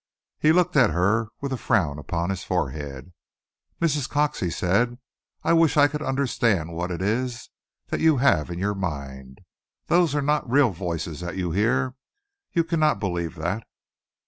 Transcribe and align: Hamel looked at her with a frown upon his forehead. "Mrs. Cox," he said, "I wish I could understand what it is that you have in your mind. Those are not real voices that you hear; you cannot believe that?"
Hamel 0.39 0.55
looked 0.55 0.75
at 0.75 0.89
her 0.89 1.27
with 1.41 1.53
a 1.53 1.57
frown 1.57 1.99
upon 1.99 2.31
his 2.31 2.43
forehead. 2.43 3.13
"Mrs. 3.79 4.09
Cox," 4.09 4.39
he 4.39 4.49
said, 4.49 4.97
"I 5.43 5.53
wish 5.53 5.77
I 5.77 5.87
could 5.87 6.01
understand 6.01 6.73
what 6.73 6.89
it 6.89 7.03
is 7.03 7.51
that 7.89 7.99
you 8.01 8.17
have 8.17 8.49
in 8.49 8.57
your 8.57 8.73
mind. 8.73 9.41
Those 9.85 10.15
are 10.15 10.23
not 10.23 10.49
real 10.49 10.71
voices 10.71 11.19
that 11.19 11.37
you 11.37 11.51
hear; 11.51 11.93
you 12.51 12.63
cannot 12.63 12.99
believe 12.99 13.35
that?" 13.35 13.63